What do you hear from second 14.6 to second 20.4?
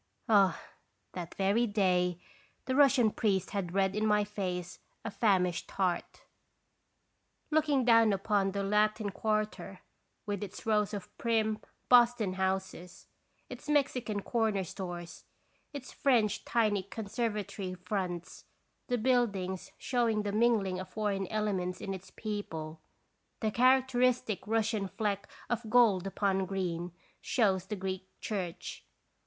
stores, its French tiny conservatory fronts, the buildings showing the